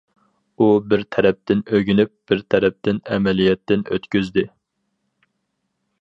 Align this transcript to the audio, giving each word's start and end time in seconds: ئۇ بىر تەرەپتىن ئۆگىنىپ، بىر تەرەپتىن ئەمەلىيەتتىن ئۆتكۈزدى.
ئۇ 0.63 0.69
بىر 0.93 1.03
تەرەپتىن 1.15 1.61
ئۆگىنىپ، 1.75 2.13
بىر 2.31 2.41
تەرەپتىن 2.55 3.03
ئەمەلىيەتتىن 3.13 3.85
ئۆتكۈزدى. 3.91 4.47